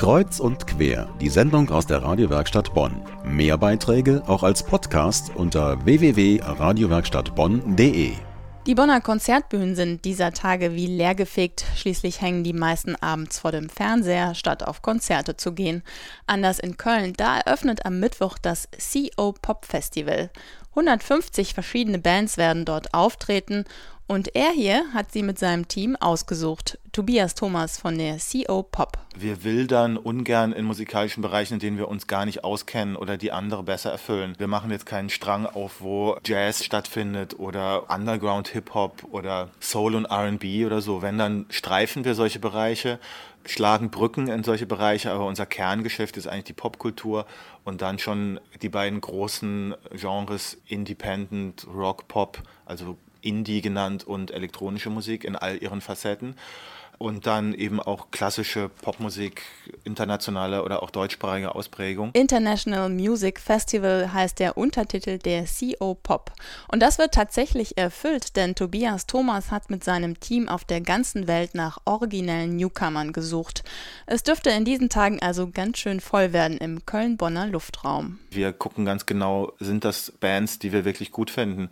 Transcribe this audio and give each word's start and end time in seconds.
Kreuz 0.00 0.40
und 0.40 0.66
quer, 0.66 1.08
die 1.20 1.28
Sendung 1.28 1.68
aus 1.68 1.86
der 1.86 2.02
Radiowerkstatt 2.02 2.72
Bonn. 2.72 3.02
Mehr 3.22 3.58
Beiträge 3.58 4.22
auch 4.26 4.42
als 4.42 4.62
Podcast 4.62 5.30
unter 5.34 5.84
www.radiowerkstattbonn.de. 5.84 8.12
Die 8.66 8.74
Bonner 8.74 9.00
Konzertbühnen 9.02 9.76
sind 9.76 10.06
dieser 10.06 10.32
Tage 10.32 10.74
wie 10.74 10.86
leergefegt. 10.86 11.66
Schließlich 11.76 12.22
hängen 12.22 12.44
die 12.44 12.54
meisten 12.54 12.96
abends 12.96 13.40
vor 13.40 13.52
dem 13.52 13.68
Fernseher, 13.68 14.34
statt 14.34 14.66
auf 14.66 14.80
Konzerte 14.80 15.36
zu 15.36 15.52
gehen. 15.52 15.82
Anders 16.26 16.60
in 16.60 16.78
Köln, 16.78 17.12
da 17.14 17.36
eröffnet 17.36 17.84
am 17.84 18.00
Mittwoch 18.00 18.38
das 18.38 18.70
CO 18.70 19.32
Pop 19.32 19.66
Festival. 19.66 20.30
150 20.70 21.52
verschiedene 21.52 21.98
Bands 21.98 22.38
werden 22.38 22.64
dort 22.64 22.94
auftreten 22.94 23.66
und 24.10 24.34
er 24.34 24.50
hier 24.50 24.92
hat 24.92 25.12
sie 25.12 25.22
mit 25.22 25.38
seinem 25.38 25.68
Team 25.68 25.94
ausgesucht. 25.94 26.80
Tobias 26.90 27.36
Thomas 27.36 27.78
von 27.78 27.96
der 27.96 28.16
CO 28.16 28.64
Pop. 28.64 28.98
Wir 29.16 29.44
wildern 29.44 29.96
ungern 29.96 30.52
in 30.52 30.64
musikalischen 30.64 31.22
Bereichen, 31.22 31.54
in 31.54 31.60
denen 31.60 31.78
wir 31.78 31.86
uns 31.86 32.08
gar 32.08 32.26
nicht 32.26 32.42
auskennen 32.42 32.96
oder 32.96 33.16
die 33.16 33.30
andere 33.30 33.62
besser 33.62 33.92
erfüllen. 33.92 34.34
Wir 34.36 34.48
machen 34.48 34.72
jetzt 34.72 34.84
keinen 34.84 35.10
Strang 35.10 35.46
auf, 35.46 35.80
wo 35.80 36.18
Jazz 36.24 36.64
stattfindet 36.64 37.38
oder 37.38 37.88
Underground 37.88 38.48
Hip-Hop 38.48 39.04
oder 39.12 39.50
Soul 39.60 39.94
und 39.94 40.06
RB 40.06 40.66
oder 40.66 40.80
so. 40.80 41.02
Wenn, 41.02 41.16
dann 41.16 41.46
streifen 41.48 42.04
wir 42.04 42.16
solche 42.16 42.40
Bereiche 42.40 42.98
schlagen 43.46 43.90
Brücken 43.90 44.28
in 44.28 44.44
solche 44.44 44.66
Bereiche, 44.66 45.12
aber 45.12 45.24
unser 45.24 45.46
Kerngeschäft 45.46 46.16
ist 46.18 46.26
eigentlich 46.26 46.44
die 46.44 46.52
Popkultur 46.52 47.24
und 47.64 47.80
dann 47.80 47.98
schon 47.98 48.38
die 48.60 48.68
beiden 48.68 49.00
großen 49.00 49.74
Genres 49.92 50.58
Independent, 50.66 51.66
Rock, 51.72 52.06
Pop, 52.06 52.42
also 52.66 52.98
Indie 53.22 53.60
genannt 53.60 54.06
und 54.06 54.30
elektronische 54.30 54.90
Musik 54.90 55.24
in 55.24 55.36
all 55.36 55.56
ihren 55.62 55.80
Facetten 55.80 56.36
und 57.00 57.26
dann 57.26 57.54
eben 57.54 57.80
auch 57.80 58.10
klassische 58.10 58.68
Popmusik, 58.68 59.40
internationale 59.84 60.62
oder 60.62 60.82
auch 60.82 60.90
deutschsprachige 60.90 61.54
Ausprägung. 61.54 62.10
International 62.12 62.90
Music 62.90 63.40
Festival 63.40 64.12
heißt 64.12 64.38
der 64.38 64.58
Untertitel 64.58 65.16
der 65.16 65.44
CO 65.46 65.94
Pop. 65.94 66.32
Und 66.68 66.80
das 66.80 66.98
wird 66.98 67.14
tatsächlich 67.14 67.78
erfüllt, 67.78 68.36
denn 68.36 68.54
Tobias 68.54 69.06
Thomas 69.06 69.50
hat 69.50 69.70
mit 69.70 69.82
seinem 69.82 70.20
Team 70.20 70.46
auf 70.50 70.64
der 70.64 70.82
ganzen 70.82 71.26
Welt 71.26 71.54
nach 71.54 71.78
originellen 71.86 72.56
Newcomern 72.56 73.14
gesucht. 73.14 73.64
Es 74.04 74.22
dürfte 74.22 74.50
in 74.50 74.66
diesen 74.66 74.90
Tagen 74.90 75.22
also 75.22 75.48
ganz 75.50 75.78
schön 75.78 76.00
voll 76.00 76.34
werden 76.34 76.58
im 76.58 76.84
Köln-Bonner 76.84 77.46
Luftraum. 77.46 78.18
Wir 78.30 78.52
gucken 78.52 78.84
ganz 78.84 79.06
genau, 79.06 79.54
sind 79.58 79.86
das 79.86 80.12
Bands, 80.20 80.58
die 80.58 80.72
wir 80.72 80.84
wirklich 80.84 81.12
gut 81.12 81.30
finden? 81.30 81.70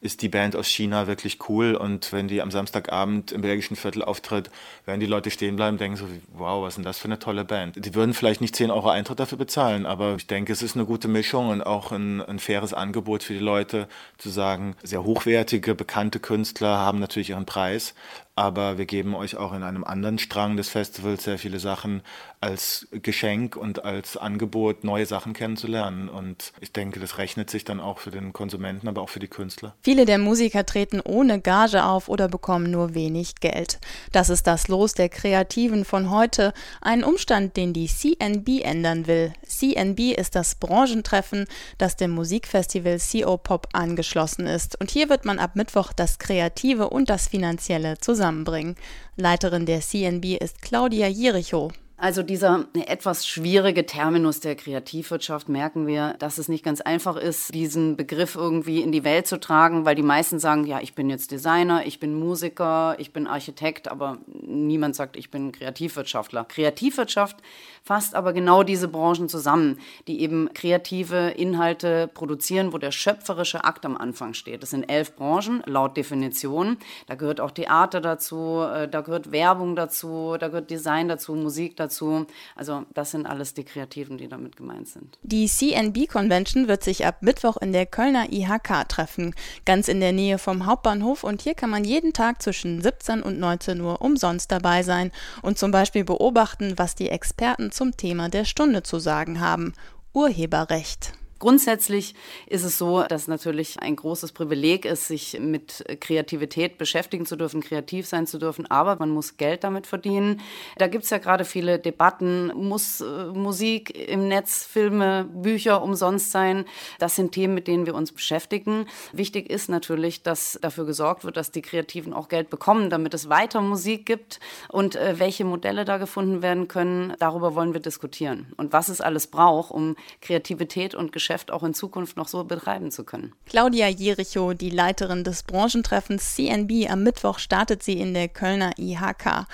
Ist 0.00 0.22
die 0.22 0.28
Band 0.28 0.54
aus 0.54 0.68
China 0.68 1.08
wirklich 1.08 1.48
cool? 1.48 1.74
Und 1.74 2.12
wenn 2.12 2.28
die 2.28 2.40
am 2.40 2.52
Samstagabend 2.52 3.32
im 3.32 3.40
belgischen 3.40 3.74
Viertel 3.74 4.04
auftritt, 4.04 4.50
werden 4.84 5.00
die 5.00 5.06
Leute 5.06 5.30
stehen 5.30 5.56
bleiben 5.56 5.74
und 5.74 5.80
denken 5.80 5.96
so, 5.96 6.06
wow, 6.32 6.62
was 6.62 6.70
ist 6.70 6.76
denn 6.76 6.84
das 6.84 6.98
für 6.98 7.06
eine 7.06 7.18
tolle 7.18 7.44
Band. 7.44 7.84
Die 7.84 7.94
würden 7.94 8.14
vielleicht 8.14 8.40
nicht 8.40 8.56
10 8.56 8.70
Euro 8.70 8.88
Eintritt 8.88 9.20
dafür 9.20 9.38
bezahlen, 9.38 9.86
aber 9.86 10.16
ich 10.16 10.26
denke, 10.26 10.52
es 10.52 10.62
ist 10.62 10.76
eine 10.76 10.84
gute 10.84 11.08
Mischung 11.08 11.48
und 11.48 11.62
auch 11.62 11.92
ein, 11.92 12.22
ein 12.22 12.38
faires 12.38 12.74
Angebot 12.74 13.22
für 13.22 13.34
die 13.34 13.38
Leute 13.38 13.88
zu 14.18 14.30
sagen, 14.30 14.76
sehr 14.82 15.04
hochwertige, 15.04 15.74
bekannte 15.74 16.20
Künstler 16.20 16.78
haben 16.78 16.98
natürlich 16.98 17.30
ihren 17.30 17.46
Preis, 17.46 17.94
aber 18.38 18.78
wir 18.78 18.86
geben 18.86 19.16
euch 19.16 19.36
auch 19.36 19.52
in 19.52 19.64
einem 19.64 19.82
anderen 19.82 20.16
Strang 20.16 20.56
des 20.56 20.68
Festivals 20.68 21.24
sehr 21.24 21.40
viele 21.40 21.58
Sachen 21.58 22.02
als 22.40 22.86
Geschenk 22.92 23.56
und 23.56 23.84
als 23.84 24.16
Angebot, 24.16 24.84
neue 24.84 25.06
Sachen 25.06 25.32
kennenzulernen. 25.32 26.08
Und 26.08 26.52
ich 26.60 26.70
denke, 26.70 27.00
das 27.00 27.18
rechnet 27.18 27.50
sich 27.50 27.64
dann 27.64 27.80
auch 27.80 27.98
für 27.98 28.12
den 28.12 28.32
Konsumenten, 28.32 28.86
aber 28.86 29.02
auch 29.02 29.08
für 29.08 29.18
die 29.18 29.26
Künstler. 29.26 29.74
Viele 29.82 30.04
der 30.04 30.18
Musiker 30.18 30.64
treten 30.64 31.00
ohne 31.00 31.40
Gage 31.40 31.84
auf 31.84 32.08
oder 32.08 32.28
bekommen 32.28 32.70
nur 32.70 32.94
wenig 32.94 33.34
Geld. 33.40 33.80
Das 34.12 34.30
ist 34.30 34.46
das 34.46 34.68
Los 34.68 34.94
der 34.94 35.08
Kreativen 35.08 35.84
von 35.84 36.08
heute, 36.12 36.54
ein 36.80 37.02
Umstand, 37.02 37.56
den 37.56 37.72
die 37.72 37.88
CNB 37.88 38.62
ändern 38.62 39.08
will. 39.08 39.32
CNB 39.44 40.16
ist 40.16 40.36
das 40.36 40.54
Branchentreffen, 40.54 41.46
das 41.76 41.96
dem 41.96 42.12
Musikfestival 42.12 42.98
CO 42.98 43.36
Pop 43.36 43.66
angeschlossen 43.72 44.46
ist. 44.46 44.80
Und 44.80 44.92
hier 44.92 45.08
wird 45.08 45.24
man 45.24 45.40
ab 45.40 45.56
Mittwoch 45.56 45.92
das 45.92 46.20
Kreative 46.20 46.90
und 46.90 47.10
das 47.10 47.26
Finanzielle 47.26 47.98
zusammen 47.98 48.27
zusammenbringen. 48.28 48.76
Leiterin 49.16 49.66
der 49.66 49.80
CNB 49.80 50.36
ist 50.40 50.62
Claudia 50.62 51.08
Jericho. 51.08 51.72
Also 52.00 52.22
dieser 52.22 52.66
etwas 52.86 53.26
schwierige 53.26 53.84
Terminus 53.84 54.38
der 54.38 54.54
Kreativwirtschaft 54.54 55.48
merken 55.48 55.88
wir, 55.88 56.14
dass 56.20 56.38
es 56.38 56.48
nicht 56.48 56.64
ganz 56.64 56.80
einfach 56.80 57.16
ist, 57.16 57.52
diesen 57.52 57.96
Begriff 57.96 58.36
irgendwie 58.36 58.82
in 58.82 58.92
die 58.92 59.02
Welt 59.02 59.26
zu 59.26 59.40
tragen, 59.40 59.84
weil 59.84 59.96
die 59.96 60.04
meisten 60.04 60.38
sagen, 60.38 60.64
ja, 60.64 60.78
ich 60.80 60.94
bin 60.94 61.10
jetzt 61.10 61.32
Designer, 61.32 61.86
ich 61.86 61.98
bin 61.98 62.14
Musiker, 62.14 62.94
ich 63.00 63.12
bin 63.12 63.26
Architekt, 63.26 63.90
aber 63.90 64.18
niemand 64.28 64.94
sagt, 64.94 65.16
ich 65.16 65.32
bin 65.32 65.50
Kreativwirtschaftler. 65.50 66.44
Kreativwirtschaft 66.44 67.38
fasst 67.82 68.14
aber 68.14 68.32
genau 68.32 68.62
diese 68.62 68.86
Branchen 68.86 69.28
zusammen, 69.28 69.80
die 70.06 70.20
eben 70.20 70.54
kreative 70.54 71.30
Inhalte 71.30 72.06
produzieren, 72.14 72.72
wo 72.72 72.78
der 72.78 72.92
schöpferische 72.92 73.64
Akt 73.64 73.84
am 73.84 73.96
Anfang 73.96 74.34
steht. 74.34 74.62
Das 74.62 74.70
sind 74.70 74.84
elf 74.84 75.16
Branchen 75.16 75.64
laut 75.66 75.96
Definition. 75.96 76.76
Da 77.08 77.16
gehört 77.16 77.40
auch 77.40 77.50
Theater 77.50 78.00
dazu, 78.00 78.60
äh, 78.60 78.86
da 78.86 79.00
gehört 79.00 79.32
Werbung 79.32 79.74
dazu, 79.74 80.36
da 80.38 80.46
gehört 80.46 80.70
Design 80.70 81.08
dazu, 81.08 81.34
Musik 81.34 81.74
dazu 81.74 81.87
dazu. 81.88 82.26
Also 82.54 82.84
das 82.94 83.10
sind 83.10 83.26
alles 83.26 83.54
die 83.54 83.64
Kreativen, 83.64 84.18
die 84.18 84.28
damit 84.28 84.56
gemeint 84.56 84.88
sind. 84.88 85.18
Die 85.22 85.46
CNB 85.46 86.08
Convention 86.08 86.68
wird 86.68 86.84
sich 86.84 87.06
ab 87.06 87.22
Mittwoch 87.22 87.56
in 87.56 87.72
der 87.72 87.86
Kölner 87.86 88.30
IHK 88.30 88.88
treffen, 88.88 89.34
ganz 89.64 89.88
in 89.88 90.00
der 90.00 90.12
Nähe 90.12 90.38
vom 90.38 90.66
Hauptbahnhof 90.66 91.24
und 91.24 91.42
hier 91.42 91.54
kann 91.54 91.70
man 91.70 91.84
jeden 91.84 92.12
Tag 92.12 92.42
zwischen 92.42 92.80
17 92.80 93.22
und 93.22 93.38
19 93.38 93.80
Uhr 93.80 94.00
umsonst 94.02 94.52
dabei 94.52 94.82
sein 94.82 95.10
und 95.42 95.58
zum 95.58 95.70
Beispiel 95.70 96.04
beobachten, 96.04 96.74
was 96.76 96.94
die 96.94 97.08
Experten 97.08 97.72
zum 97.72 97.96
Thema 97.96 98.28
der 98.28 98.44
Stunde 98.44 98.82
zu 98.82 98.98
sagen 98.98 99.40
haben. 99.40 99.72
Urheberrecht. 100.12 101.17
Grundsätzlich 101.38 102.14
ist 102.46 102.64
es 102.64 102.78
so, 102.78 103.04
dass 103.04 103.28
natürlich 103.28 103.80
ein 103.80 103.94
großes 103.94 104.32
Privileg 104.32 104.84
ist, 104.84 105.06
sich 105.06 105.38
mit 105.38 105.84
Kreativität 106.00 106.78
beschäftigen 106.78 107.26
zu 107.26 107.36
dürfen, 107.36 107.60
kreativ 107.60 108.08
sein 108.08 108.26
zu 108.26 108.38
dürfen, 108.38 108.68
aber 108.68 108.96
man 108.96 109.10
muss 109.10 109.36
Geld 109.36 109.62
damit 109.62 109.86
verdienen. 109.86 110.40
Da 110.78 110.88
gibt 110.88 111.04
es 111.04 111.10
ja 111.10 111.18
gerade 111.18 111.44
viele 111.44 111.78
Debatten, 111.78 112.48
muss 112.56 113.00
äh, 113.00 113.26
Musik 113.26 113.96
im 114.08 114.26
Netz, 114.26 114.64
Filme, 114.64 115.28
Bücher 115.32 115.80
umsonst 115.82 116.32
sein? 116.32 116.64
Das 116.98 117.14
sind 117.14 117.30
Themen, 117.30 117.54
mit 117.54 117.68
denen 117.68 117.86
wir 117.86 117.94
uns 117.94 118.10
beschäftigen. 118.10 118.86
Wichtig 119.12 119.48
ist 119.48 119.68
natürlich, 119.68 120.24
dass 120.24 120.58
dafür 120.60 120.86
gesorgt 120.86 121.24
wird, 121.24 121.36
dass 121.36 121.52
die 121.52 121.62
Kreativen 121.62 122.12
auch 122.14 122.28
Geld 122.28 122.50
bekommen, 122.50 122.90
damit 122.90 123.14
es 123.14 123.28
weiter 123.28 123.60
Musik 123.60 124.06
gibt 124.06 124.40
und 124.70 124.96
äh, 124.96 125.20
welche 125.20 125.44
Modelle 125.44 125.84
da 125.84 125.98
gefunden 125.98 126.42
werden 126.42 126.66
können, 126.66 127.14
darüber 127.20 127.54
wollen 127.54 127.74
wir 127.74 127.80
diskutieren. 127.80 128.52
Und 128.56 128.72
was 128.72 128.88
es 128.88 129.00
alles 129.00 129.28
braucht, 129.28 129.70
um 129.70 129.94
Kreativität 130.20 130.96
und 130.96 131.12
Geschäft 131.12 131.27
Geschäft 131.28 131.50
auch 131.50 131.62
in 131.62 131.74
Zukunft 131.74 132.16
noch 132.16 132.26
so 132.26 132.42
betreiben 132.44 132.90
zu 132.90 133.04
können. 133.04 133.34
Claudia 133.44 133.86
Jericho, 133.88 134.54
die 134.54 134.70
Leiterin 134.70 135.24
des 135.24 135.42
Branchentreffens 135.42 136.34
CNB, 136.34 136.90
am 136.90 137.02
Mittwoch 137.02 137.38
startet 137.38 137.82
sie 137.82 138.00
in 138.00 138.14
der 138.14 138.28
Kölner 138.28 138.70
IHK. 138.78 139.46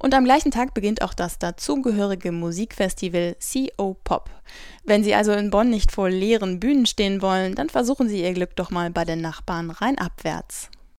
Und 0.00 0.12
am 0.12 0.24
gleichen 0.24 0.50
Tag 0.50 0.74
beginnt 0.74 1.02
auch 1.02 1.14
das 1.14 1.38
dazugehörige 1.38 2.32
Musikfestival 2.32 3.36
CO 3.38 3.96
Pop. 4.02 4.28
Wenn 4.82 5.04
Sie 5.04 5.14
also 5.14 5.30
in 5.30 5.50
Bonn 5.50 5.70
nicht 5.70 5.92
vor 5.92 6.10
leeren 6.10 6.58
Bühnen 6.58 6.86
stehen 6.86 7.22
wollen, 7.22 7.54
dann 7.54 7.68
versuchen 7.68 8.08
Sie 8.08 8.22
Ihr 8.22 8.34
Glück 8.34 8.56
doch 8.56 8.70
mal 8.70 8.90
bei 8.90 9.04
den 9.04 9.20
Nachbarn 9.20 9.70
rheinabwärts. 9.70 10.68